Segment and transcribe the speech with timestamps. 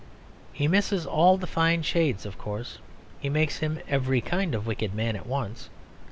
[0.51, 2.79] He misses all the fine shades, of course;
[3.19, 5.69] he makes him every kind of wicked man at once.